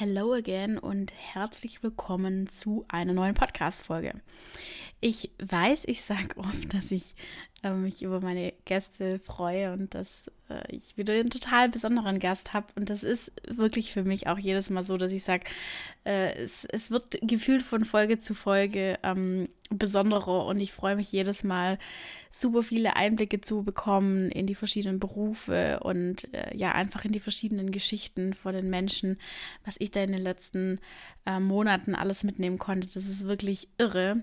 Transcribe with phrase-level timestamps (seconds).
[0.00, 4.12] Hello again und herzlich willkommen zu einer neuen Podcast-Folge.
[5.00, 7.14] Ich weiß, ich sage oft, dass ich
[7.62, 12.52] äh, mich über meine Gäste freue und dass äh, ich wieder einen total besonderen Gast
[12.52, 12.66] habe.
[12.74, 15.44] Und das ist wirklich für mich auch jedes Mal so, dass ich sage,
[16.04, 21.12] äh, es, es wird gefühlt von Folge zu Folge ähm, besonderer und ich freue mich
[21.12, 21.78] jedes Mal,
[22.30, 27.20] super viele Einblicke zu bekommen in die verschiedenen Berufe und äh, ja, einfach in die
[27.20, 29.18] verschiedenen Geschichten von den Menschen,
[29.64, 30.80] was ich da in den letzten
[31.26, 32.86] äh, Monaten alles mitnehmen konnte.
[32.86, 34.22] Das ist wirklich irre.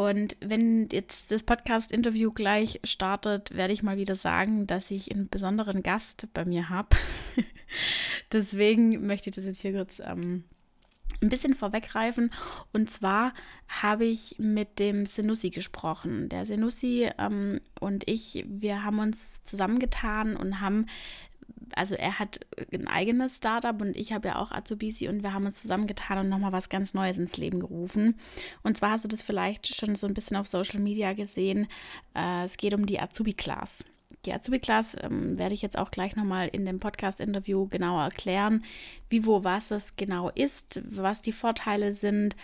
[0.00, 5.28] Und wenn jetzt das Podcast-Interview gleich startet, werde ich mal wieder sagen, dass ich einen
[5.28, 6.96] besonderen Gast bei mir habe.
[8.32, 10.44] Deswegen möchte ich das jetzt hier kurz ähm,
[11.20, 12.32] ein bisschen vorweggreifen.
[12.72, 13.34] Und zwar
[13.68, 16.30] habe ich mit dem Senussi gesprochen.
[16.30, 20.86] Der Senussi ähm, und ich, wir haben uns zusammengetan und haben
[21.74, 22.40] also er hat
[22.72, 26.28] ein eigenes Startup und ich habe ja auch Azubisi und wir haben uns zusammengetan und
[26.28, 28.18] nochmal was ganz Neues ins Leben gerufen.
[28.62, 31.68] Und zwar hast du das vielleicht schon so ein bisschen auf Social Media gesehen.
[32.14, 33.84] Äh, es geht um die Azubi-Class.
[34.26, 38.64] Die Azubi-Class ähm, werde ich jetzt auch gleich nochmal in dem Podcast-Interview genauer erklären,
[39.08, 42.36] wie, wo, was es genau ist, was die Vorteile sind,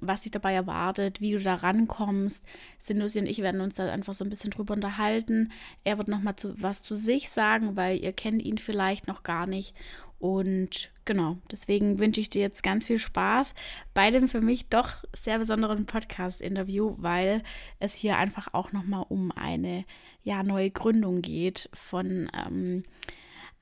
[0.00, 2.44] was dich dabei erwartet, wie du da rankommst.
[2.80, 5.52] Sinusi und ich werden uns da einfach so ein bisschen drüber unterhalten.
[5.84, 9.46] Er wird nochmal zu, was zu sich sagen, weil ihr kennt ihn vielleicht noch gar
[9.46, 9.74] nicht.
[10.18, 13.54] Und genau, deswegen wünsche ich dir jetzt ganz viel Spaß
[13.92, 17.42] bei dem für mich doch sehr besonderen Podcast-Interview, weil
[17.80, 19.84] es hier einfach auch nochmal um eine
[20.22, 22.84] ja, neue Gründung geht von ähm,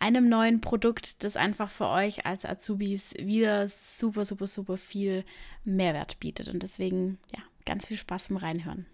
[0.01, 5.25] einem neuen Produkt, das einfach für euch als Azubis wieder super, super, super viel
[5.65, 6.49] Mehrwert bietet.
[6.49, 8.87] Und deswegen, ja, ganz viel Spaß beim Reinhören.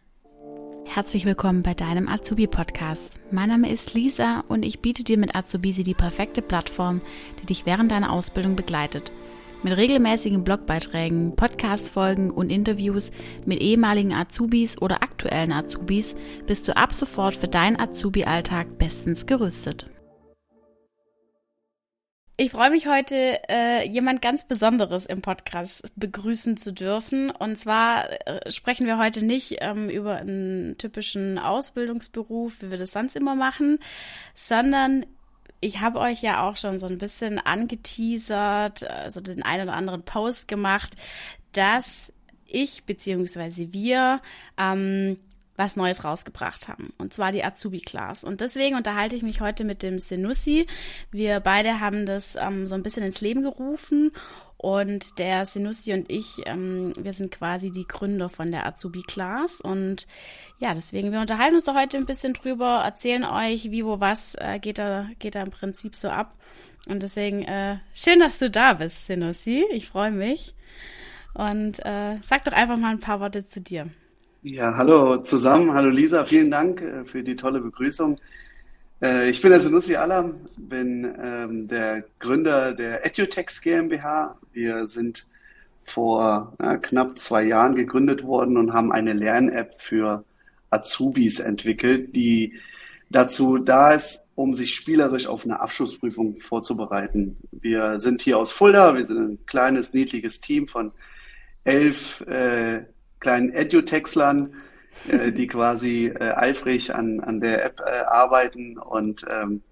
[0.84, 3.20] Herzlich willkommen bei deinem Azubi-Podcast.
[3.30, 7.00] Mein Name ist Lisa und ich biete dir mit Azubisi die perfekte Plattform,
[7.40, 9.12] die dich während deiner Ausbildung begleitet.
[9.62, 13.10] Mit regelmäßigen Blogbeiträgen, Podcast-Folgen und Interviews
[13.44, 16.14] mit ehemaligen Azubis oder aktuellen Azubis
[16.46, 19.86] bist du ab sofort für deinen Azubi-Alltag bestens gerüstet.
[22.38, 27.30] Ich freue mich heute, äh, jemand ganz Besonderes im Podcast begrüßen zu dürfen.
[27.30, 32.92] Und zwar äh, sprechen wir heute nicht ähm, über einen typischen Ausbildungsberuf, wie wir das
[32.92, 33.78] sonst immer machen,
[34.34, 35.06] sondern
[35.60, 40.02] ich habe euch ja auch schon so ein bisschen angeteasert, also den einen oder anderen
[40.02, 40.94] Post gemacht,
[41.52, 42.12] dass
[42.44, 43.68] ich bzw.
[43.72, 44.20] wir
[44.58, 45.16] ähm,
[45.56, 46.92] was Neues rausgebracht haben.
[46.98, 48.24] Und zwar die Azubi Class.
[48.24, 50.66] Und deswegen unterhalte ich mich heute mit dem Senussi.
[51.10, 54.12] Wir beide haben das ähm, so ein bisschen ins Leben gerufen.
[54.58, 59.60] Und der Senussi und ich, ähm, wir sind quasi die Gründer von der Azubi Class.
[59.60, 60.06] Und
[60.58, 64.34] ja, deswegen, wir unterhalten uns da heute ein bisschen drüber, erzählen euch, wie, wo, was
[64.36, 66.34] äh, geht, da, geht da im Prinzip so ab.
[66.88, 69.64] Und deswegen, äh, schön, dass du da bist, Senussi.
[69.72, 70.54] Ich freue mich.
[71.34, 73.90] Und äh, sag doch einfach mal ein paar Worte zu dir.
[74.48, 75.74] Ja, hallo zusammen.
[75.74, 78.20] Hallo Lisa, vielen Dank äh, für die tolle Begrüßung.
[79.02, 84.38] Äh, ich bin der Senussi Alam, bin ähm, der Gründer der Edutex GmbH.
[84.52, 85.26] Wir sind
[85.82, 90.24] vor na, knapp zwei Jahren gegründet worden und haben eine Lern-App für
[90.70, 92.54] Azubis entwickelt, die
[93.10, 97.36] dazu da ist, um sich spielerisch auf eine Abschlussprüfung vorzubereiten.
[97.50, 100.92] Wir sind hier aus Fulda, wir sind ein kleines, niedliches Team von
[101.64, 102.84] elf äh,
[103.20, 104.52] kleinen Edutexlern,
[105.08, 108.78] äh, die quasi äh, eifrig an, an der App äh, arbeiten.
[108.78, 109.62] Und ähm,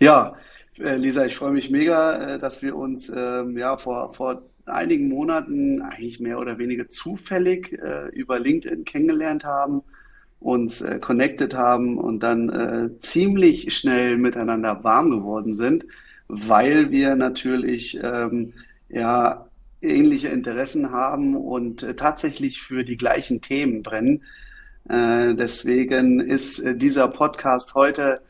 [0.00, 0.36] ja,
[0.78, 5.08] äh, Lisa, ich freue mich mega, äh, dass wir uns ähm, ja vor, vor einigen
[5.08, 9.82] Monaten eigentlich mehr oder weniger zufällig äh, über LinkedIn kennengelernt haben,
[10.40, 15.86] uns äh, connected haben und dann äh, ziemlich schnell miteinander warm geworden sind,
[16.28, 18.52] weil wir natürlich ähm,
[18.88, 19.46] ja
[19.80, 24.22] ähnliche Interessen haben und äh, tatsächlich für die gleichen Themen brennen.
[24.88, 28.20] Äh, deswegen ist äh, dieser Podcast heute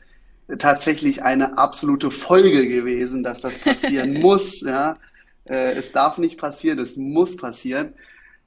[0.59, 4.61] tatsächlich eine absolute Folge gewesen, dass das passieren muss.
[4.61, 4.97] Ja.
[5.43, 7.93] Es darf nicht passieren, es muss passieren.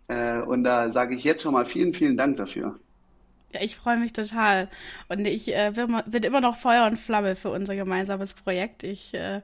[0.09, 2.79] Und da sage ich jetzt schon mal vielen, vielen Dank dafür.
[3.53, 4.69] Ja, ich freue mich total.
[5.09, 5.73] Und ich äh,
[6.07, 8.85] bin immer noch Feuer und Flamme für unser gemeinsames Projekt.
[8.85, 9.41] Ich äh,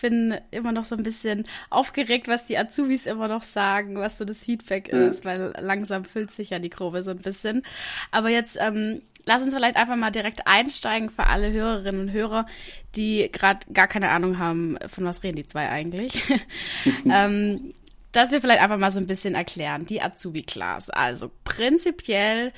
[0.00, 4.24] bin immer noch so ein bisschen aufgeregt, was die Azubis immer noch sagen, was so
[4.26, 5.06] das Feedback ja.
[5.06, 7.62] ist, weil langsam füllt sich ja die Grobe so ein bisschen.
[8.10, 12.46] Aber jetzt ähm, lass uns vielleicht einfach mal direkt einsteigen für alle Hörerinnen und Hörer,
[12.94, 16.22] die gerade gar keine Ahnung haben, von was reden die zwei eigentlich.
[17.10, 17.74] ähm,
[18.12, 20.88] dass wir vielleicht einfach mal so ein bisschen erklären, die Azubi-Class.
[20.90, 22.52] Also prinzipiell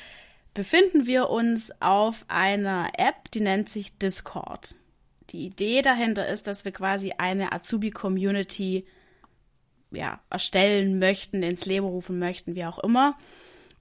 [0.59, 4.75] befinden wir uns auf einer App, die nennt sich Discord.
[5.31, 8.85] Die Idee dahinter ist, dass wir quasi eine Azubi-Community
[9.93, 13.17] ja, erstellen möchten, ins Leben rufen möchten, wie auch immer.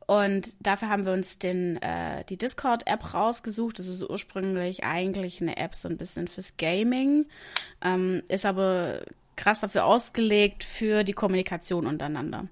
[0.06, 3.80] Und dafür haben wir uns den, äh, die Discord-App rausgesucht.
[3.80, 7.26] Das ist ursprünglich eigentlich eine App so ein bisschen fürs Gaming,
[7.84, 9.02] ähm, ist aber
[9.36, 12.46] krass dafür ausgelegt für die Kommunikation untereinander.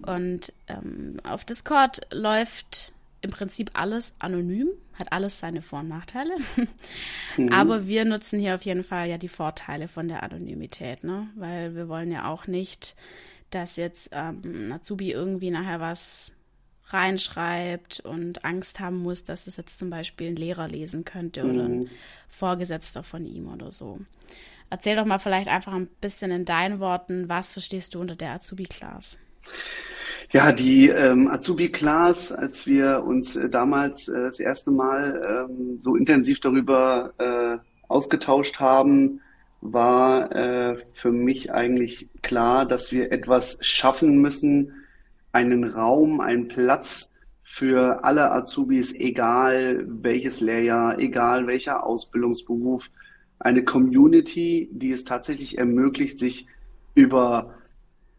[0.00, 4.68] Und ähm, auf Discord läuft im Prinzip alles anonym,
[4.98, 6.36] hat alles seine Vor- und Nachteile.
[7.36, 7.52] Mhm.
[7.52, 11.28] Aber wir nutzen hier auf jeden Fall ja die Vorteile von der Anonymität, ne?
[11.36, 12.96] Weil wir wollen ja auch nicht,
[13.50, 16.34] dass jetzt ähm, Azubi irgendwie nachher was
[16.86, 21.64] reinschreibt und Angst haben muss, dass das jetzt zum Beispiel ein Lehrer lesen könnte oder
[21.64, 21.90] ein mhm.
[22.28, 24.00] Vorgesetzter von ihm oder so.
[24.70, 28.32] Erzähl doch mal vielleicht einfach ein bisschen in deinen Worten, was verstehst du unter der
[28.32, 29.18] Azubi-Class?
[30.32, 35.96] Ja, die ähm, Azubi-Class, als wir uns äh, damals äh, das erste Mal ähm, so
[35.96, 39.20] intensiv darüber äh, ausgetauscht haben,
[39.60, 44.72] war äh, für mich eigentlich klar, dass wir etwas schaffen müssen,
[45.32, 52.88] einen Raum, einen Platz für alle Azubis, egal welches Lehrjahr, egal welcher Ausbildungsberuf,
[53.40, 56.46] eine Community, die es tatsächlich ermöglicht, sich
[56.94, 57.54] über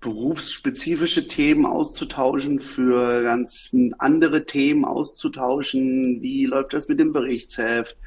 [0.02, 6.22] berufsspezifische Themen auszutauschen, für ganz andere Themen auszutauschen.
[6.22, 7.98] Wie läuft das mit dem Berichtsheft?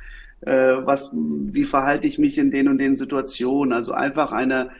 [0.40, 3.72] Äh, was, wie verhalte ich mich in den und den Situationen?
[3.72, 4.70] Also einfach eine,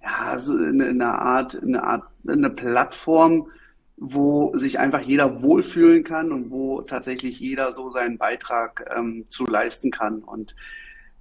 [0.00, 3.48] ja, so eine, eine Art, eine Art, eine Plattform,
[3.96, 9.46] wo sich einfach jeder wohlfühlen kann und wo tatsächlich jeder so seinen Beitrag ähm, zu
[9.46, 10.22] leisten kann.
[10.22, 10.54] Und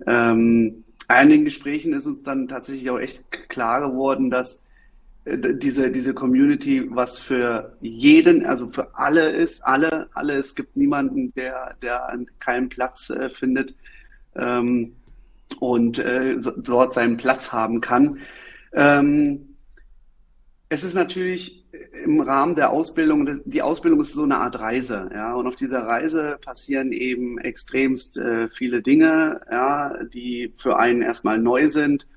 [0.05, 0.83] ähm,
[1.21, 4.62] in den Gesprächen ist uns dann tatsächlich auch echt klar geworden, dass
[5.25, 11.33] diese, diese Community was für jeden, also für alle ist, alle, alle, es gibt niemanden,
[11.33, 13.75] der, der keinen Platz äh, findet
[14.35, 14.95] ähm,
[15.59, 18.19] und äh, dort seinen Platz haben kann.
[18.73, 19.55] Ähm,
[20.67, 21.63] es ist natürlich
[22.03, 25.83] im Rahmen der Ausbildung, die Ausbildung ist so eine Art Reise, ja, und auf dieser
[25.83, 32.07] Reise passieren eben extremst äh, viele Dinge, ja, die für einen erstmal neu sind.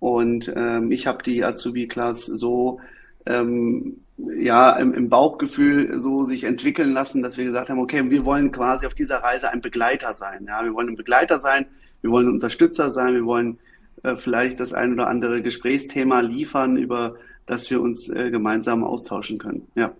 [0.00, 2.80] Und ähm, ich habe die Azubi-Class so
[3.26, 3.98] ähm,
[4.36, 8.52] ja im, im, Bauchgefühl so sich entwickeln lassen, dass wir gesagt haben, okay, wir wollen
[8.52, 10.44] quasi auf dieser Reise ein Begleiter sein.
[10.46, 11.66] Ja, wir wollen ein Begleiter sein,
[12.02, 13.58] wir wollen ein Unterstützer sein, wir wollen
[14.02, 17.16] äh, vielleicht das ein oder andere Gesprächsthema liefern über
[17.46, 19.68] dass wir uns äh, gemeinsam austauschen können.
[19.74, 19.92] Ja.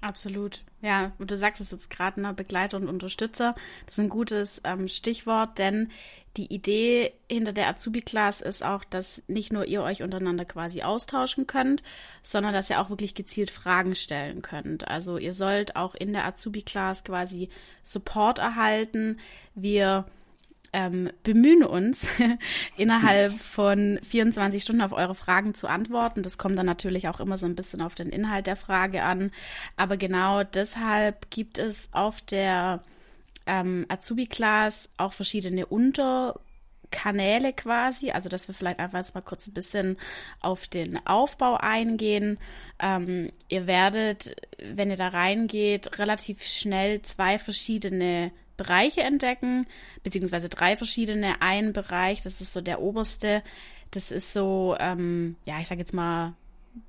[0.00, 0.64] Absolut.
[0.80, 3.54] Ja, und du sagst es jetzt gerade, ne, Begleiter und Unterstützer.
[3.86, 5.90] Das ist ein gutes ähm, Stichwort, denn
[6.36, 11.46] die Idee hinter der Azubi-Class ist auch, dass nicht nur ihr euch untereinander quasi austauschen
[11.46, 11.82] könnt,
[12.22, 14.88] sondern dass ihr auch wirklich gezielt Fragen stellen könnt.
[14.88, 17.50] Also ihr sollt auch in der Azubi-Class quasi
[17.82, 19.18] Support erhalten.
[19.54, 20.06] Wir
[20.72, 22.10] ähm, bemühen uns,
[22.76, 26.22] innerhalb von 24 Stunden auf eure Fragen zu antworten.
[26.22, 29.30] Das kommt dann natürlich auch immer so ein bisschen auf den Inhalt der Frage an.
[29.76, 32.82] Aber genau deshalb gibt es auf der
[33.46, 39.54] ähm, Azubi-Class auch verschiedene Unterkanäle quasi, also dass wir vielleicht einfach jetzt mal kurz ein
[39.54, 39.96] bisschen
[40.40, 42.38] auf den Aufbau eingehen.
[42.78, 49.66] Ähm, ihr werdet, wenn ihr da reingeht, relativ schnell zwei verschiedene Bereiche entdecken,
[50.02, 51.40] beziehungsweise drei verschiedene.
[51.40, 53.42] Ein Bereich, das ist so der oberste,
[53.90, 56.34] das ist so, ähm, ja, ich sag jetzt mal,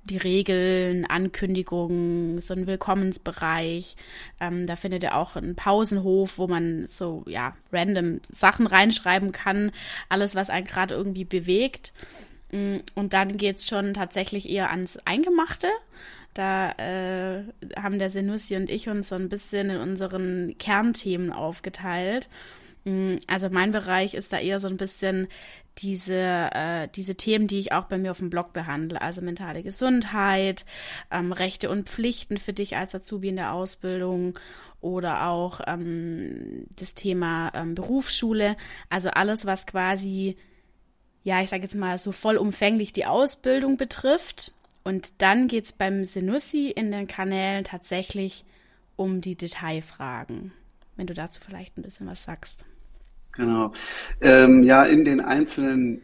[0.06, 3.96] die Regeln, Ankündigungen, so ein Willkommensbereich.
[4.40, 9.72] Ähm, da findet ihr auch einen Pausenhof, wo man so, ja, random Sachen reinschreiben kann.
[10.10, 11.94] Alles, was einen gerade irgendwie bewegt.
[12.52, 15.68] Mm, und dann geht es schon tatsächlich eher ans Eingemachte.
[16.34, 17.44] Da äh,
[17.76, 22.30] haben der Senussi und ich uns so ein bisschen in unseren Kernthemen aufgeteilt.
[22.86, 25.28] Mm, also mein Bereich ist da eher so ein bisschen
[25.80, 29.64] diese, äh, diese Themen, die ich auch bei mir auf dem Blog behandle, also mentale
[29.64, 30.66] Gesundheit,
[31.12, 34.38] ähm, Rechte und Pflichten für dich als Azubi in der Ausbildung
[34.82, 38.58] oder auch ähm, das Thema ähm, Berufsschule,
[38.90, 40.36] also alles, was quasi,
[41.24, 44.52] ja, ich sage jetzt mal so vollumfänglich die Ausbildung betrifft
[44.84, 48.44] und dann geht es beim Senussi in den Kanälen tatsächlich
[48.98, 50.52] um die Detailfragen.
[50.98, 52.66] Wenn du dazu vielleicht ein bisschen was sagst.
[53.34, 53.74] Genau.
[54.22, 56.02] Ähm, ja, in den einzelnen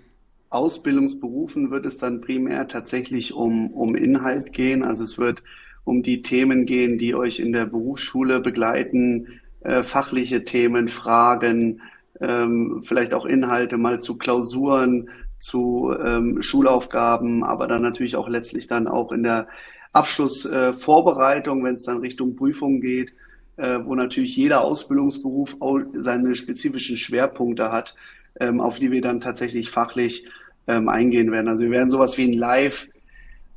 [0.50, 4.84] Ausbildungsberufen wird es dann primär tatsächlich um, um Inhalt gehen.
[4.84, 5.44] Also es wird
[5.84, 11.82] um die Themen gehen, die euch in der Berufsschule begleiten, äh, fachliche Themen, Fragen,
[12.20, 15.10] ähm, vielleicht auch Inhalte mal zu Klausuren,
[15.40, 19.48] zu ähm, Schulaufgaben, aber dann natürlich auch letztlich dann auch in der
[19.94, 23.14] Abschlussvorbereitung, äh, wenn es dann Richtung Prüfung geht,
[23.60, 27.96] äh, wo natürlich jeder Ausbildungsberuf auch seine spezifischen Schwerpunkte hat,
[28.40, 30.28] ähm, auf die wir dann tatsächlich fachlich
[30.68, 31.48] ähm, eingehen werden.
[31.48, 32.88] Also wir werden sowas wie ein Live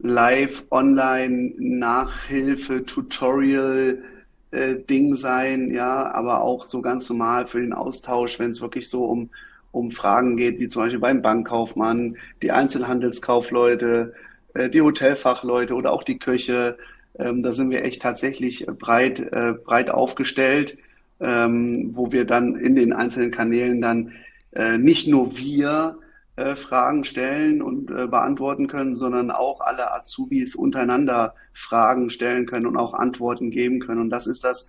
[0.03, 4.03] live, online, Nachhilfe, Tutorial,
[4.51, 8.89] äh, Ding sein, ja, aber auch so ganz normal für den Austausch, wenn es wirklich
[8.89, 9.31] so um,
[9.71, 14.15] um Fragen geht, wie zum Beispiel beim Bankkaufmann, die Einzelhandelskaufleute,
[14.55, 16.77] äh, die Hotelfachleute oder auch die Köche.
[17.19, 20.78] Ähm, da sind wir echt tatsächlich breit, äh, breit aufgestellt,
[21.21, 24.12] ähm, wo wir dann in den einzelnen Kanälen dann
[24.52, 25.99] äh, nicht nur wir
[26.37, 32.66] äh, Fragen stellen und äh, beantworten können, sondern auch alle Azubis untereinander Fragen stellen können
[32.66, 34.00] und auch Antworten geben können.
[34.00, 34.69] Und das ist das,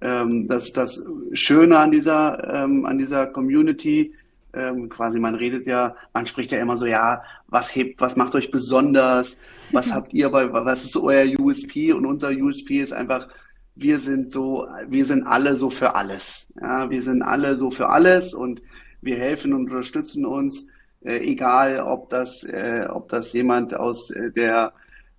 [0.00, 4.14] ähm, das, das Schöne an dieser, ähm, an dieser Community.
[4.54, 8.34] Ähm, quasi, man redet ja, man spricht ja immer so, ja, was hebt, was macht
[8.34, 9.38] euch besonders?
[9.72, 11.92] Was habt ihr bei, was ist euer USP?
[11.92, 13.28] Und unser USP ist einfach,
[13.74, 16.52] wir sind so, wir sind alle so für alles.
[16.60, 18.62] Ja, wir sind alle so für alles und
[19.00, 20.68] wir helfen und unterstützen uns
[21.04, 24.72] äh, egal ob das, äh, ob das jemand aus äh, der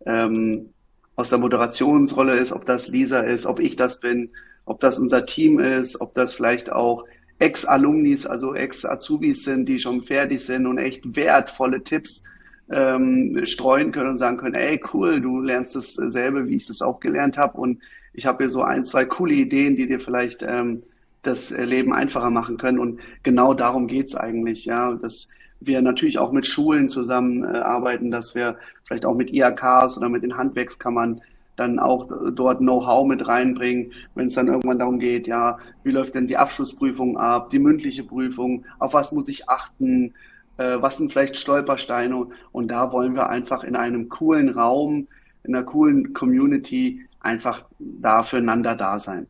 [0.06, 0.70] ähm,
[1.16, 4.32] aus der Moderationsrolle ist, ob das Lisa ist, ob ich das bin,
[4.66, 7.06] ob das unser Team ist, ob das vielleicht auch
[7.40, 12.24] Ex-Alumnis, also Ex-Azubis sind, die schon fertig sind und echt wertvolle Tipps
[12.70, 17.00] ähm, streuen können und sagen können, ey, cool, du lernst dasselbe, wie ich das auch
[17.00, 17.82] gelernt habe und
[18.14, 20.84] ich habe hier so ein, zwei coole Ideen, die dir vielleicht ähm,
[21.22, 22.80] das Leben einfacher machen können.
[22.80, 28.58] Und genau darum geht's eigentlich, ja, das wir natürlich auch mit Schulen zusammenarbeiten, dass wir
[28.84, 31.22] vielleicht auch mit IHKs oder mit den Handwerkskammern
[31.56, 36.16] dann auch dort Know-how mit reinbringen, wenn es dann irgendwann darum geht, ja, wie läuft
[36.16, 40.14] denn die Abschlussprüfung ab, die mündliche Prüfung, auf was muss ich achten,
[40.58, 45.08] äh, was sind vielleicht Stolpersteine und da wollen wir einfach in einem coolen Raum,
[45.44, 49.28] in einer coolen Community einfach da füreinander da sein.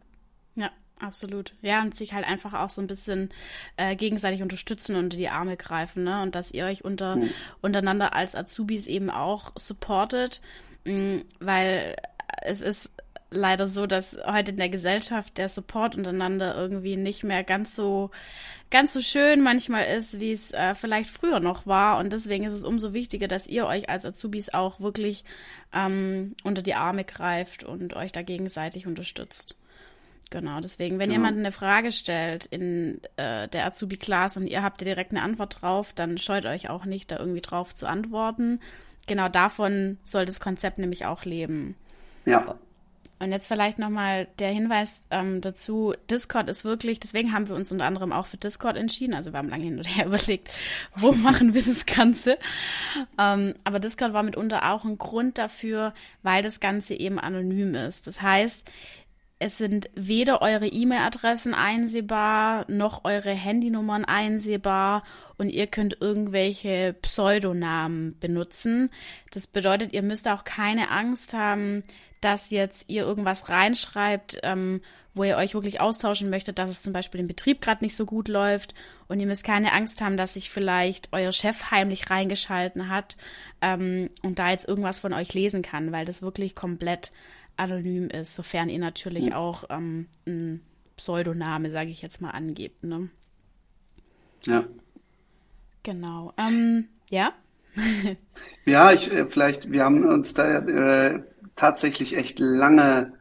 [1.00, 1.53] Absolut.
[1.62, 3.29] Ja, und sich halt einfach auch so ein bisschen
[3.75, 6.22] äh, gegenseitig unterstützen und die Arme greifen, ne?
[6.22, 7.29] Und dass ihr euch unter, mhm.
[7.62, 10.41] untereinander als Azubis eben auch supportet,
[10.86, 11.96] mh, mm, weil
[12.41, 12.89] es ist
[13.29, 18.11] leider so, dass heute in der Gesellschaft der Support untereinander irgendwie nicht mehr ganz so
[18.71, 21.99] ganz so schön manchmal ist, wie es äh, vielleicht früher noch war.
[21.99, 25.23] Und deswegen ist es umso wichtiger, dass ihr euch als Azubis auch wirklich
[25.73, 29.55] ähm, unter die Arme greift und euch da gegenseitig unterstützt.
[30.31, 31.21] Genau, deswegen, wenn genau.
[31.21, 35.61] jemand eine Frage stellt in äh, der Azubi-Class und ihr habt ja direkt eine Antwort
[35.61, 38.59] drauf, dann scheut euch auch nicht, da irgendwie drauf zu antworten.
[39.07, 41.75] Genau davon soll das Konzept nämlich auch leben.
[42.25, 42.55] Ja.
[43.17, 47.72] Und jetzt vielleicht nochmal der Hinweis ähm, dazu, Discord ist wirklich, deswegen haben wir uns
[47.72, 49.13] unter anderem auch für Discord entschieden.
[49.13, 50.51] Also wir haben lange hin und her überlegt,
[50.96, 52.38] wo machen wir das Ganze.
[53.17, 58.05] Ähm, aber Discord war mitunter auch ein Grund dafür, weil das Ganze eben anonym ist.
[58.05, 58.70] Das heißt,
[59.39, 65.01] es sind weder eure E-Mail-Adressen einsehbar, noch eure Handynummern einsehbar
[65.38, 68.91] und ihr könnt irgendwelche Pseudonamen benutzen.
[69.32, 71.84] Das bedeutet, ihr müsst auch keine Angst haben,
[72.25, 74.82] dass jetzt ihr irgendwas reinschreibt, ähm,
[75.13, 78.05] wo ihr euch wirklich austauschen möchtet, dass es zum Beispiel im Betrieb gerade nicht so
[78.08, 78.74] gut läuft
[79.08, 83.15] und ihr müsst keine Angst haben, dass sich vielleicht euer Chef heimlich reingeschalten hat
[83.62, 87.12] ähm, und da jetzt irgendwas von euch lesen kann, weil das wirklich komplett
[87.58, 90.65] anonym ist, sofern ihr natürlich auch ähm, einen
[90.98, 92.84] Pseudoname, sage ich jetzt mal, angebt.
[92.84, 93.10] Ne?
[94.48, 94.65] Ja.
[95.84, 96.34] Genau.
[96.38, 97.34] Ähm, ja?
[98.65, 101.22] ja, ich äh, vielleicht, wir haben uns da äh,
[101.55, 103.13] tatsächlich echt lange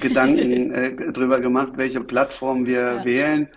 [0.00, 3.04] Gedanken äh, drüber gemacht, welche Plattform wir ja.
[3.04, 3.48] wählen.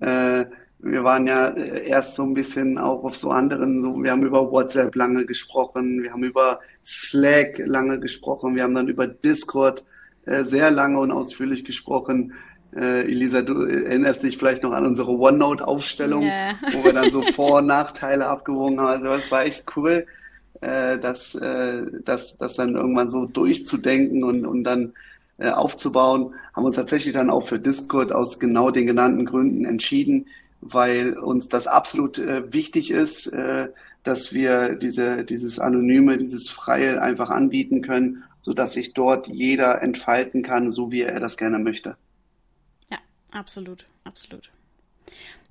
[0.00, 0.46] Äh,
[0.78, 4.24] wir waren ja äh, erst so ein bisschen auch auf so anderen, so, wir haben
[4.24, 9.84] über WhatsApp lange gesprochen, wir haben über Slack lange gesprochen, wir haben dann über Discord
[10.26, 12.34] äh, sehr lange und ausführlich gesprochen.
[12.74, 16.54] Äh, Elisa, du erinnerst dich vielleicht noch an unsere OneNote-Aufstellung, yeah.
[16.72, 18.88] wo wir dann so Vor- und Nachteile abgewogen haben.
[18.88, 20.06] Also das war echt cool,
[20.60, 24.92] äh, das, äh, das, das dann irgendwann so durchzudenken und, und dann
[25.38, 26.34] äh, aufzubauen.
[26.54, 30.26] Haben uns tatsächlich dann auch für Discord aus genau den genannten Gründen entschieden
[30.60, 33.68] weil uns das absolut äh, wichtig ist, äh,
[34.02, 40.42] dass wir diese, dieses Anonyme, dieses Freie einfach anbieten können, sodass sich dort jeder entfalten
[40.42, 41.96] kann, so wie er das gerne möchte.
[42.90, 42.98] Ja,
[43.32, 44.50] absolut, absolut.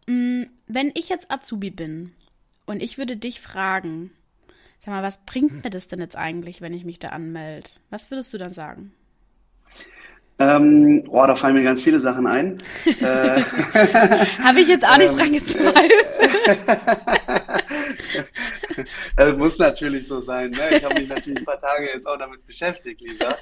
[0.08, 2.14] Mm, wenn ich jetzt Azubi bin
[2.66, 4.12] und ich würde dich fragen,
[4.86, 7.70] sag mal, was bringt mir das denn jetzt eigentlich, wenn ich mich da anmelde?
[7.90, 8.94] Was würdest du dann sagen?
[10.38, 12.58] Ähm, oh, da fallen mir ganz viele Sachen ein.
[12.86, 13.42] äh,
[14.44, 15.92] Habe ich jetzt auch nicht ähm, dran gezweifelt.
[19.16, 20.52] das muss natürlich so sein.
[20.52, 20.78] Ne?
[20.78, 23.38] Ich habe mich natürlich ein paar Tage jetzt auch damit beschäftigt, Lisa.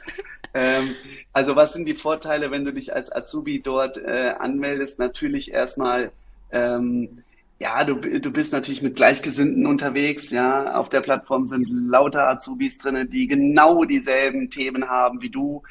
[0.53, 0.95] Ähm,
[1.33, 4.99] also was sind die Vorteile, wenn du dich als Azubi dort äh, anmeldest?
[4.99, 6.11] Natürlich erstmal
[6.51, 7.23] ähm,
[7.63, 10.75] ja, du, du bist natürlich mit Gleichgesinnten unterwegs, ja.
[10.75, 15.63] Auf der Plattform sind lauter Azubis drin, die genau dieselben Themen haben wie du,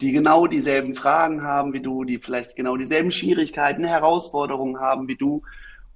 [0.00, 5.16] die genau dieselben Fragen haben wie du, die vielleicht genau dieselben Schwierigkeiten, Herausforderungen haben wie
[5.16, 5.42] du.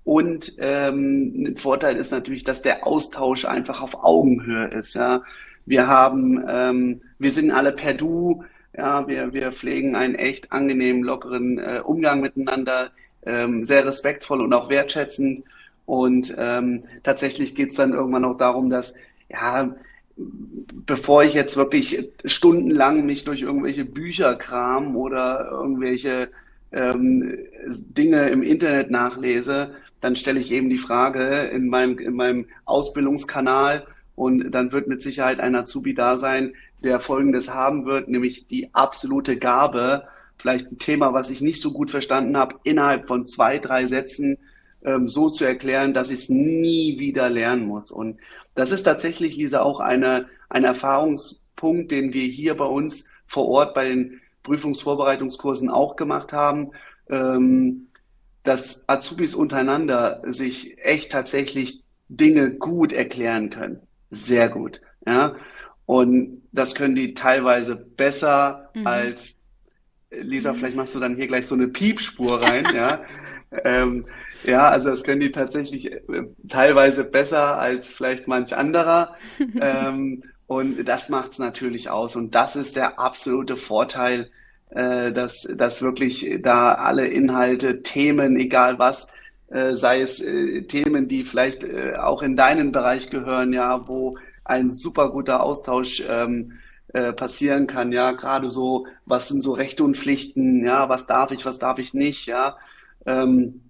[0.03, 4.95] Und ähm, ein Vorteil ist natürlich, dass der Austausch einfach auf Augenhöhe ist.
[4.95, 5.23] Ja,
[5.67, 8.43] wir haben, ähm, wir sind alle per Du.
[8.77, 12.91] Ja, wir, wir pflegen einen echt angenehmen, lockeren äh, Umgang miteinander,
[13.27, 15.45] ähm, sehr respektvoll und auch wertschätzend.
[15.87, 18.95] Und ähm, tatsächlich geht's dann irgendwann auch darum, dass
[19.29, 19.75] ja
[20.17, 26.29] bevor ich jetzt wirklich stundenlang mich durch irgendwelche Bücher kram oder irgendwelche
[26.73, 32.47] ähm, Dinge im Internet nachlese, dann stelle ich eben die Frage in meinem, in meinem
[32.65, 38.47] Ausbildungskanal und dann wird mit Sicherheit ein Azubi da sein, der Folgendes haben wird, nämlich
[38.47, 40.05] die absolute Gabe,
[40.39, 44.39] vielleicht ein Thema, was ich nicht so gut verstanden habe, innerhalb von zwei, drei Sätzen
[44.85, 47.91] ähm, so zu erklären, dass ich es nie wieder lernen muss.
[47.91, 48.19] Und
[48.55, 53.75] das ist tatsächlich, Lisa, auch eine, ein Erfahrungspunkt, den wir hier bei uns vor Ort
[53.75, 56.73] bei den Prüfungsvorbereitungskursen auch gemacht haben,
[57.09, 57.89] ähm,
[58.43, 63.81] dass Azubis untereinander sich echt tatsächlich Dinge gut erklären können.
[64.11, 64.81] Sehr gut.
[65.07, 65.35] Ja.
[65.87, 68.87] Und das können die teilweise besser mhm.
[68.87, 69.41] als
[70.21, 73.01] Lisa, vielleicht machst du dann hier gleich so eine Piepspur rein, ja.
[73.65, 74.05] Ähm,
[74.43, 76.01] ja, also das können die tatsächlich äh,
[76.49, 79.15] teilweise besser als vielleicht manch anderer.
[79.61, 82.17] ähm, und das macht es natürlich aus.
[82.17, 84.31] Und das ist der absolute Vorteil,
[84.71, 89.07] äh, dass, dass wirklich da alle Inhalte, Themen, egal was,
[89.49, 94.19] äh, sei es äh, Themen, die vielleicht äh, auch in deinen Bereich gehören, ja, wo
[94.45, 96.59] ein super guter Austausch ähm,
[96.95, 101.33] äh, passieren kann, ja, gerade so, was sind so Rechte und Pflichten, ja, was darf
[101.33, 102.57] ich, was darf ich nicht, ja,
[103.05, 103.69] ähm,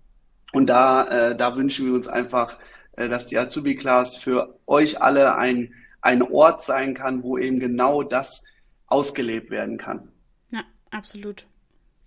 [0.52, 2.58] und da, äh, da wünschen wir uns einfach,
[2.92, 8.02] äh, dass die Azubi-Class für euch alle ein, ein Ort sein kann, wo eben genau
[8.02, 8.44] das
[8.86, 10.12] ausgelebt werden kann.
[10.52, 11.46] Ja, absolut.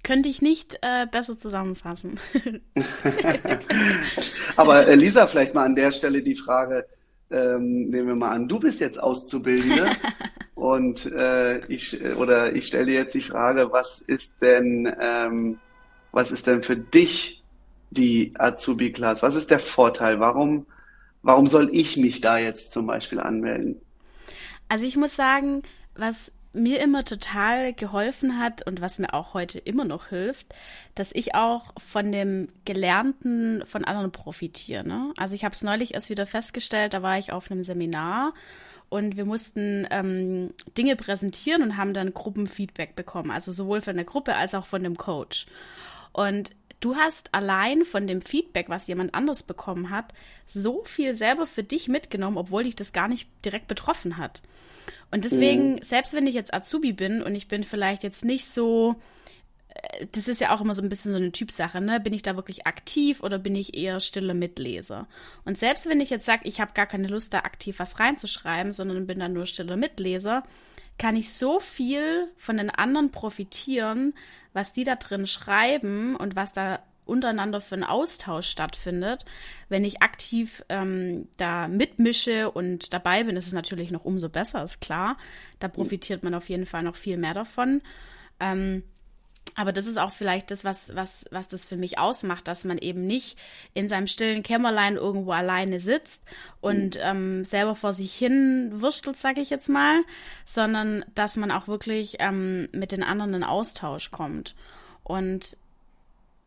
[0.04, 2.20] Könnte ich nicht äh, besser zusammenfassen.
[4.56, 6.88] Aber äh, Lisa, vielleicht mal an der Stelle die Frage,
[7.32, 9.92] ähm, nehmen wir mal an, du bist jetzt Auszubildende
[10.56, 15.60] und äh, ich oder ich stelle jetzt die Frage, was ist denn ähm,
[16.12, 17.44] was ist denn für dich
[17.92, 19.24] die Azubi-Class?
[19.24, 20.20] Was ist der Vorteil?
[20.20, 20.66] Warum,
[21.22, 23.80] warum soll ich mich da jetzt zum Beispiel anmelden?
[24.68, 25.64] Also ich muss sagen,
[25.96, 30.48] was mir immer total geholfen hat und was mir auch heute immer noch hilft,
[30.96, 34.86] dass ich auch von dem Gelernten von anderen profitiere.
[34.88, 35.14] Ne?
[35.18, 38.34] Also ich habe es neulich erst wieder festgestellt, da war ich auf einem Seminar
[38.90, 44.06] und wir mussten ähm, Dinge präsentieren und haben dann Gruppenfeedback bekommen, also sowohl von der
[44.06, 45.46] Gruppe als auch von dem Coach.
[46.14, 50.14] Und du hast allein von dem Feedback, was jemand anderes bekommen hat,
[50.46, 54.42] so viel selber für dich mitgenommen, obwohl dich das gar nicht direkt betroffen hat.
[55.12, 55.84] Und deswegen, mhm.
[55.84, 58.96] selbst wenn ich jetzt Azubi bin und ich bin vielleicht jetzt nicht so,
[59.70, 62.00] äh, das ist ja auch immer so ein bisschen so eine Typsache, ne?
[62.00, 65.08] Bin ich da wirklich aktiv oder bin ich eher stille Mitleser?
[65.46, 68.72] Und selbst wenn ich jetzt sage, ich habe gar keine Lust, da aktiv was reinzuschreiben,
[68.72, 70.44] sondern bin da nur stille Mitleser,
[70.98, 74.14] kann ich so viel von den anderen profitieren,
[74.54, 79.24] was die da drin schreiben und was da untereinander für einen Austausch stattfindet.
[79.70, 84.64] Wenn ich aktiv ähm, da mitmische und dabei bin, ist es natürlich noch umso besser,
[84.64, 85.18] ist klar.
[85.60, 87.82] Da profitiert man auf jeden Fall noch viel mehr davon.
[88.40, 88.84] Ähm,
[89.58, 92.78] aber das ist auch vielleicht das, was, was, was das für mich ausmacht, dass man
[92.78, 93.40] eben nicht
[93.74, 96.22] in seinem stillen Kämmerlein irgendwo alleine sitzt
[96.62, 97.02] und mhm.
[97.02, 100.04] ähm, selber vor sich hin wurstelt, sage ich jetzt mal,
[100.46, 104.56] sondern dass man auch wirklich ähm, mit den anderen in Austausch kommt.
[105.04, 105.58] Und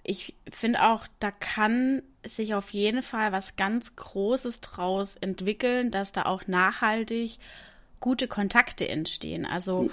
[0.05, 6.12] ich finde auch, da kann sich auf jeden Fall was ganz Großes draus entwickeln, dass
[6.12, 7.38] da auch nachhaltig
[7.99, 9.46] gute Kontakte entstehen.
[9.46, 9.90] Also mhm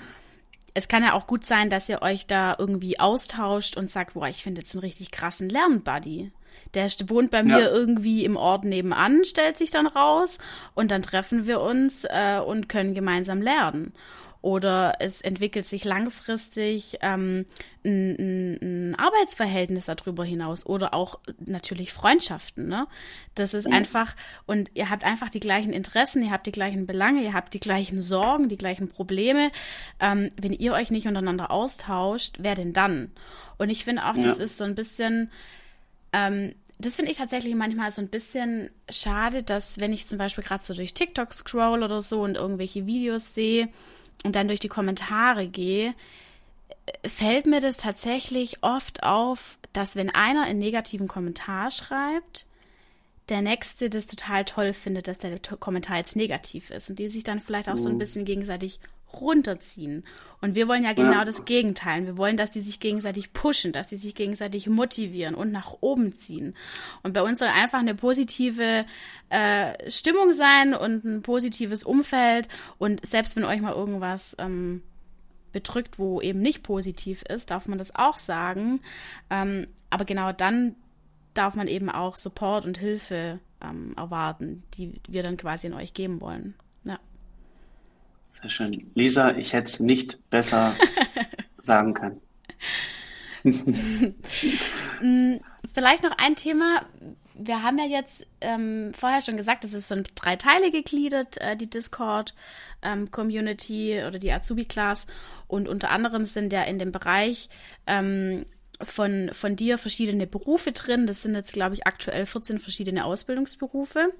[0.74, 4.28] es kann ja auch gut sein, dass ihr euch da irgendwie austauscht und sagt, boah,
[4.28, 6.32] ich finde jetzt einen richtig krassen Lernbuddy.
[6.74, 7.72] Der wohnt bei mir ja.
[7.72, 10.38] irgendwie im Ort nebenan, stellt sich dann raus
[10.74, 13.94] und dann treffen wir uns äh, und können gemeinsam lernen
[14.42, 17.46] oder es entwickelt sich langfristig ähm,
[17.84, 22.68] ein, ein, Arbeitsverhältnis darüber hinaus oder auch natürlich Freundschaften.
[22.68, 22.88] Ne?
[23.36, 23.72] Das ist ja.
[23.72, 27.54] einfach, und ihr habt einfach die gleichen Interessen, ihr habt die gleichen Belange, ihr habt
[27.54, 29.52] die gleichen Sorgen, die gleichen Probleme.
[30.00, 33.12] Ähm, wenn ihr euch nicht untereinander austauscht, wer denn dann?
[33.58, 34.24] Und ich finde auch, ja.
[34.24, 35.32] das ist so ein bisschen.
[36.14, 40.44] Ähm, das finde ich tatsächlich manchmal so ein bisschen schade, dass wenn ich zum Beispiel
[40.44, 43.70] gerade so durch TikTok scroll oder so und irgendwelche Videos sehe,
[44.24, 45.94] und dann durch die Kommentare gehe,
[47.06, 52.48] fällt mir das tatsächlich oft auf, dass wenn einer einen negativen Kommentar schreibt,
[53.30, 57.24] der Nächste das total toll findet, dass der Kommentar jetzt negativ ist und die sich
[57.24, 58.00] dann vielleicht auch so ein mhm.
[58.00, 58.80] bisschen gegenseitig
[59.22, 60.04] runterziehen.
[60.42, 61.26] Und wir wollen ja genau ja.
[61.26, 62.06] das Gegenteil.
[62.06, 66.14] Wir wollen, dass die sich gegenseitig pushen, dass die sich gegenseitig motivieren und nach oben
[66.14, 66.56] ziehen.
[67.04, 68.86] Und bei uns soll einfach eine positive
[69.30, 72.48] äh, Stimmung sein und ein positives Umfeld.
[72.78, 74.84] Und selbst wenn euch mal irgendwas ähm,
[75.52, 78.82] bedrückt, wo eben nicht positiv ist, darf man das auch sagen.
[79.30, 80.76] Ähm, aber genau dann
[81.34, 85.94] darf man eben auch Support und Hilfe ähm, erwarten, die wir dann quasi in euch
[85.94, 86.56] geben wollen.
[88.28, 88.92] Sehr schön.
[88.94, 90.76] Lisa, ich hätte es nicht besser
[91.62, 92.22] sagen können.
[95.00, 95.36] Mm,
[95.74, 96.84] vielleicht noch ein Thema.
[97.36, 101.40] Wir haben ja jetzt ähm, vorher schon gesagt, es ist so in drei Teile gegliedert,
[101.40, 105.06] äh, die Discord-Community ähm, oder die Azubi-Class.
[105.48, 107.50] Und unter anderem sind ja in dem Bereich
[107.86, 108.48] ähm,
[108.82, 111.06] von, von dir verschiedene Berufe drin.
[111.06, 114.12] Das sind jetzt, glaube ich, aktuell 14 verschiedene Ausbildungsberufe.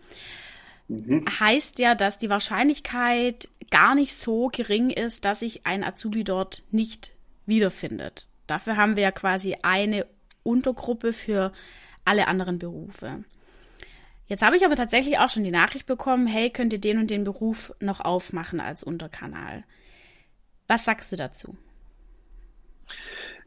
[0.88, 1.26] Mhm.
[1.40, 6.64] Heißt ja, dass die Wahrscheinlichkeit gar nicht so gering ist, dass sich ein Azubi dort
[6.72, 7.14] nicht
[7.46, 8.28] wiederfindet.
[8.48, 10.06] Dafür haben wir ja quasi eine
[10.44, 11.52] Untergruppe für
[12.06, 13.24] alle anderen Berufe.
[14.28, 17.10] Jetzt habe ich aber tatsächlich auch schon die Nachricht bekommen, hey, könnt ihr den und
[17.10, 19.64] den Beruf noch aufmachen als Unterkanal?
[20.68, 21.56] Was sagst du dazu?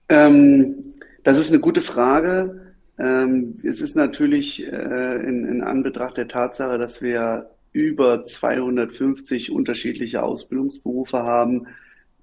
[0.09, 2.70] Ähm, das ist eine gute Frage.
[3.01, 10.23] Ähm, es ist natürlich äh, in, in Anbetracht der Tatsache, dass wir über 250 unterschiedliche
[10.23, 11.67] Ausbildungsberufe haben,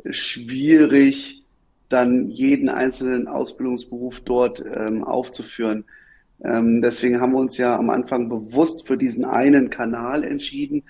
[0.09, 1.43] schwierig,
[1.89, 5.85] dann jeden einzelnen Ausbildungsberuf dort ähm, aufzuführen.
[6.43, 10.83] Ähm, deswegen haben wir uns ja am Anfang bewusst für diesen einen Kanal entschieden.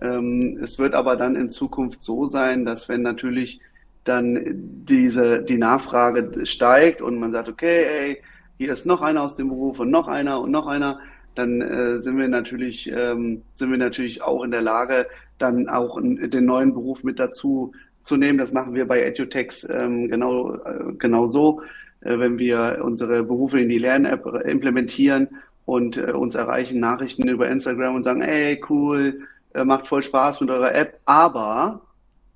[0.00, 3.60] Ähm, es wird aber dann in Zukunft so sein, dass wenn natürlich
[4.04, 4.40] dann
[4.86, 8.22] diese, die Nachfrage steigt und man sagt, okay, ey,
[8.58, 11.00] hier ist noch einer aus dem Beruf und noch einer und noch einer,
[11.34, 15.06] dann äh, sind wir natürlich, ähm, sind wir natürlich auch in der Lage,
[15.38, 17.72] dann auch in, den neuen Beruf mit dazu
[18.04, 18.38] zu nehmen.
[18.38, 21.62] Das machen wir bei EduTex ähm, genau, äh, genau so,
[22.02, 25.28] äh, wenn wir unsere Berufe in die Lern-App implementieren
[25.66, 30.40] und äh, uns erreichen Nachrichten über Instagram und sagen, ey, cool, äh, macht voll Spaß
[30.40, 31.80] mit eurer App, aber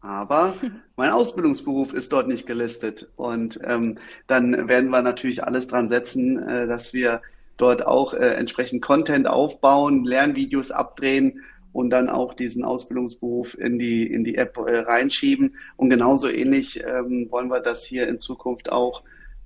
[0.00, 0.54] aber
[0.96, 3.08] mein Ausbildungsberuf ist dort nicht gelistet.
[3.16, 7.22] Und ähm, dann werden wir natürlich alles dran setzen, äh, dass wir
[7.56, 14.06] dort auch äh, entsprechend Content aufbauen, Lernvideos abdrehen und dann auch diesen Ausbildungsberuf in die,
[14.06, 15.56] in die App äh, reinschieben.
[15.76, 19.02] Und genauso ähnlich ähm, wollen wir das hier in Zukunft auch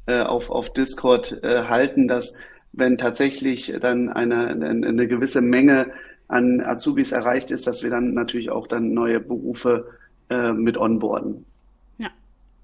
[0.06, 2.34] äh, auf, auf Discord äh, halten, dass
[2.72, 5.92] wenn tatsächlich dann eine, eine, eine gewisse Menge
[6.28, 9.86] an Azubis erreicht ist, dass wir dann natürlich auch dann neue Berufe
[10.32, 11.44] äh, mit onboarden.
[11.98, 12.10] Ja,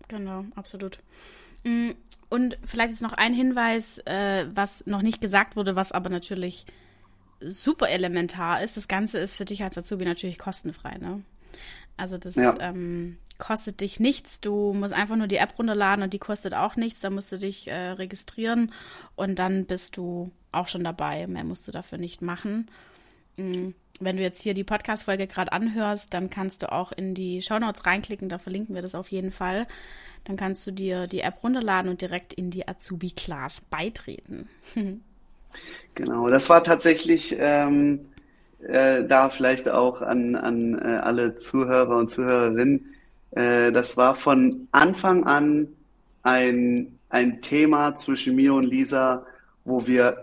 [0.08, 0.98] genau, absolut.
[1.64, 1.90] Mm,
[2.30, 6.66] und vielleicht jetzt noch ein Hinweis, äh, was noch nicht gesagt wurde, was aber natürlich
[7.40, 8.76] super elementar ist.
[8.76, 10.98] Das Ganze ist für dich als Azubi natürlich kostenfrei.
[10.98, 11.22] Ne?
[11.96, 12.56] Also das ja.
[12.60, 14.40] ähm, kostet dich nichts.
[14.40, 17.00] Du musst einfach nur die App runterladen und die kostet auch nichts.
[17.00, 18.72] Da musst du dich äh, registrieren
[19.16, 21.26] und dann bist du auch schon dabei.
[21.26, 22.70] Mehr musst du dafür nicht machen.
[23.38, 27.42] Mhm wenn du jetzt hier die Podcast-Folge gerade anhörst, dann kannst du auch in die
[27.42, 29.66] Shownotes reinklicken, da verlinken wir das auf jeden Fall.
[30.24, 34.48] Dann kannst du dir die App runterladen und direkt in die Azubi-Class beitreten.
[35.94, 38.06] genau, das war tatsächlich ähm,
[38.60, 42.94] äh, da vielleicht auch an, an äh, alle Zuhörer und Zuhörerinnen.
[43.32, 45.68] Äh, das war von Anfang an
[46.22, 49.24] ein, ein Thema zwischen mir und Lisa,
[49.64, 50.20] wo wir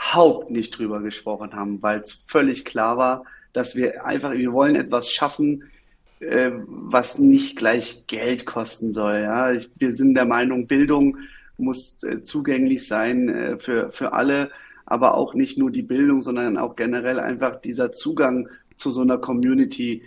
[0.00, 4.76] überhaupt nicht drüber gesprochen haben, weil es völlig klar war, dass wir einfach, wir wollen
[4.76, 5.64] etwas schaffen,
[6.20, 9.20] äh, was nicht gleich Geld kosten soll.
[9.20, 9.52] Ja?
[9.52, 11.18] Ich, wir sind der Meinung, Bildung
[11.58, 14.50] muss äh, zugänglich sein äh, für, für alle,
[14.86, 19.18] aber auch nicht nur die Bildung, sondern auch generell einfach dieser Zugang zu so einer
[19.18, 20.02] Community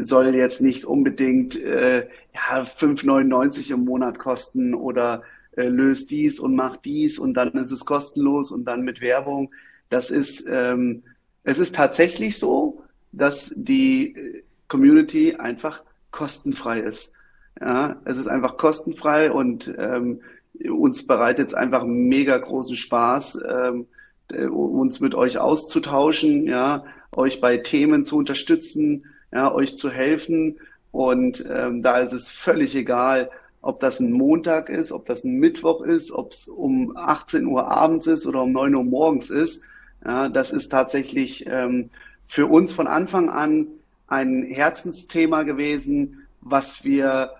[0.00, 5.22] soll jetzt nicht unbedingt äh, ja, 5,99 im Monat kosten oder
[5.56, 9.50] äh, löst dies und macht dies und dann ist es kostenlos und dann mit Werbung.
[9.90, 11.02] Das ist, ähm,
[11.42, 17.12] es ist tatsächlich so, dass die Community einfach kostenfrei ist.
[17.60, 20.20] Ja, es ist einfach kostenfrei und ähm,
[20.68, 23.86] uns bereitet es einfach mega großen Spaß, ähm,
[24.28, 30.58] äh, uns mit euch auszutauschen, ja, euch bei Themen zu unterstützen, ja, euch zu helfen.
[30.90, 33.30] Und ähm, da ist es völlig egal,
[33.64, 37.66] ob das ein Montag ist, ob das ein Mittwoch ist, ob es um 18 Uhr
[37.66, 39.62] abends ist oder um 9 Uhr morgens ist.
[40.04, 41.88] Ja, das ist tatsächlich ähm,
[42.26, 43.68] für uns von Anfang an
[44.06, 47.32] ein Herzensthema gewesen, was wir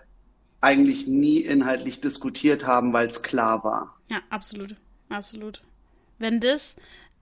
[0.62, 3.94] eigentlich nie inhaltlich diskutiert haben, weil es klar war.
[4.10, 4.76] Ja, absolut,
[5.10, 5.62] absolut.
[6.18, 6.76] Wenn das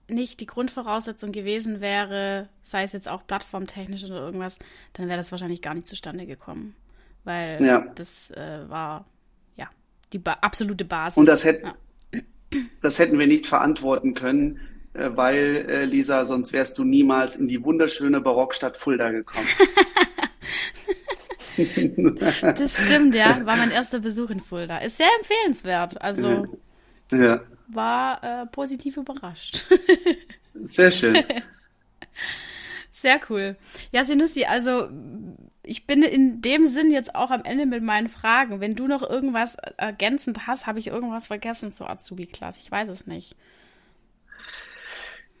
[0.07, 4.59] nicht die Grundvoraussetzung gewesen wäre, sei es jetzt auch plattformtechnisch oder irgendwas,
[4.93, 6.73] dann wäre das wahrscheinlich gar nicht zustande gekommen.
[7.23, 7.85] Weil ja.
[7.95, 9.05] das äh, war
[9.55, 9.69] ja
[10.11, 11.17] die ba absolute Basis.
[11.17, 11.75] Und das, hätt, ja.
[12.81, 14.59] das hätten wir nicht verantworten können,
[14.93, 19.47] äh, weil, äh, Lisa, sonst wärst du niemals in die wunderschöne Barockstadt Fulda gekommen.
[22.57, 23.45] das stimmt, ja.
[23.45, 24.79] War mein erster Besuch in Fulda.
[24.79, 26.01] Ist sehr empfehlenswert.
[26.01, 26.45] Also
[27.11, 27.41] ja.
[27.67, 29.65] war äh, positiv überrascht.
[30.65, 31.17] sehr schön.
[33.03, 33.57] Sehr cool.
[33.91, 34.87] Ja, Sinussi, also
[35.65, 38.59] ich bin in dem Sinn jetzt auch am Ende mit meinen Fragen.
[38.59, 42.59] Wenn du noch irgendwas ergänzend hast, habe ich irgendwas vergessen zur Azubi-Klasse.
[42.61, 43.35] Ich weiß es nicht.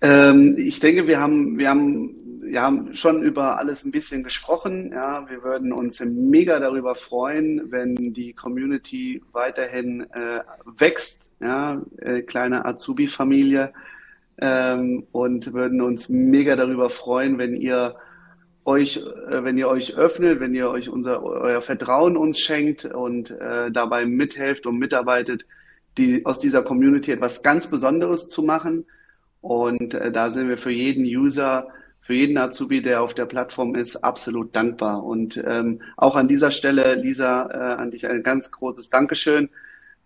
[0.01, 4.91] Ähm, ich denke, wir haben, wir haben, wir haben schon über alles ein bisschen gesprochen.
[4.93, 11.31] Ja, wir würden uns mega darüber freuen, wenn die Community weiterhin äh, wächst.
[11.41, 13.73] Ja, äh, kleine Azubi-Familie.
[14.39, 17.95] Ähm, und würden uns mega darüber freuen, wenn ihr
[18.65, 23.31] euch, äh, wenn ihr euch öffnet, wenn ihr euch unser, euer Vertrauen uns schenkt und
[23.31, 25.45] äh, dabei mithelft und mitarbeitet,
[25.97, 28.85] die, aus dieser Community etwas ganz Besonderes zu machen
[29.43, 31.67] und äh, da sind wir für jeden User,
[31.99, 35.03] für jeden Azubi, der auf der Plattform ist, absolut dankbar.
[35.03, 39.49] Und ähm, auch an dieser Stelle, Lisa, äh, an dich ein ganz großes Dankeschön,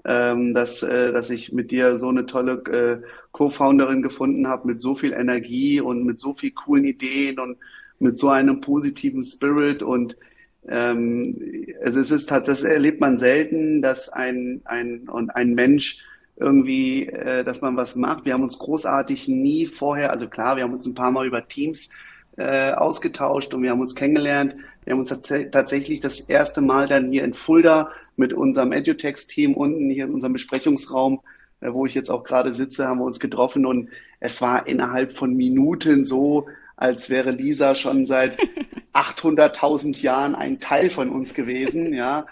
[0.06, 4.82] ähm, dass, äh, dass ich mit dir so eine tolle äh, Co-Founderin gefunden habe, mit
[4.82, 7.58] so viel Energie und mit so viel coolen Ideen und
[8.00, 9.84] mit so einem positiven Spirit.
[9.84, 10.18] Und
[10.68, 11.34] ähm,
[11.84, 16.04] also es ist das erlebt man selten, dass ein, ein, und ein Mensch
[16.38, 18.26] irgendwie, äh, dass man was macht.
[18.26, 21.48] Wir haben uns großartig nie vorher, also klar, wir haben uns ein paar Mal über
[21.48, 21.90] Teams
[22.38, 24.56] äh, ausgetauscht und wir haben uns kennengelernt.
[24.86, 29.54] Wir haben uns tats tatsächlich das erste Mal dann hier in Fulda mit unserem Edutex-Team
[29.54, 31.22] unten hier in unserem Besprechungsraum,
[31.62, 35.14] äh, wo ich jetzt auch gerade sitze, haben wir uns getroffen und es war innerhalb
[35.14, 38.38] von Minuten so, als wäre Lisa schon seit
[38.94, 42.26] 800.000 Jahren ein Teil von uns gewesen, ja.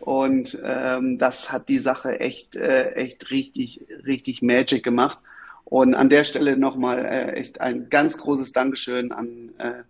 [0.00, 5.18] Und ähm, das hat die Sache echt, äh, echt richtig, richtig Magic gemacht.
[5.64, 9.82] Und an der Stelle nochmal äh, echt ein ganz großes Dankeschön an, äh,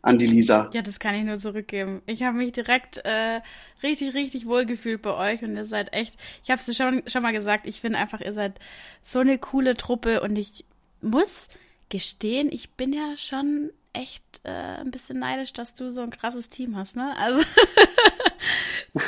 [0.00, 0.70] an die Lisa.
[0.72, 2.00] Ja, das kann ich nur zurückgeben.
[2.06, 3.40] Ich habe mich direkt äh,
[3.82, 7.22] richtig, richtig wohl gefühlt bei euch und ihr seid echt, ich habe es schon, schon
[7.22, 8.60] mal gesagt, ich finde einfach, ihr seid
[9.02, 10.64] so eine coole Truppe und ich
[11.02, 11.48] muss
[11.88, 16.48] gestehen, ich bin ja schon echt äh, ein bisschen neidisch, dass du so ein krasses
[16.48, 17.16] Team hast, ne?
[17.16, 17.42] Also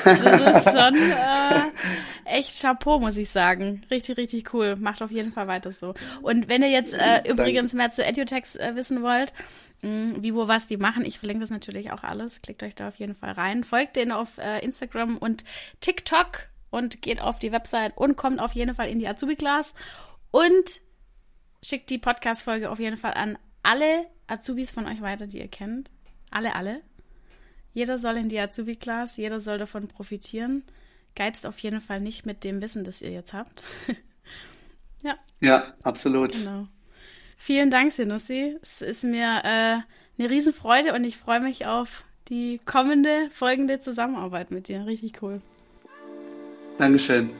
[0.04, 1.70] das ist schon äh,
[2.24, 3.82] echt Chapeau, muss ich sagen.
[3.90, 4.76] Richtig, richtig cool.
[4.76, 5.94] Macht auf jeden Fall weiter so.
[6.22, 9.32] Und wenn ihr jetzt äh, übrigens mehr zu Edutex äh, wissen wollt,
[9.82, 12.42] mh, hm, wie, wo, was die machen, ich verlinke das natürlich auch alles.
[12.42, 13.64] Klickt euch da auf jeden Fall rein.
[13.64, 15.44] Folgt denen auf äh, Instagram und
[15.80, 19.74] TikTok und geht auf die Website und kommt auf jeden Fall in die Azubi-Class
[20.30, 20.80] und
[21.62, 25.90] schickt die Podcast-Folge auf jeden Fall an alle Azubis von euch weiter, die ihr kennt.
[26.30, 26.80] Alle, alle.
[27.72, 30.64] Jeder soll in die Azubi-Class, jeder soll davon profitieren.
[31.14, 33.64] Geizt auf jeden Fall nicht mit dem Wissen, das ihr jetzt habt.
[35.02, 35.16] ja.
[35.40, 36.32] Ja, absolut.
[36.32, 36.68] Genau.
[37.36, 38.56] Vielen Dank, Sinussi.
[38.62, 39.78] Es ist mir äh,
[40.18, 44.86] eine Riesenfreude und ich freue mich auf die kommende, folgende Zusammenarbeit mit dir.
[44.86, 45.40] Richtig cool.
[46.78, 47.30] Dankeschön.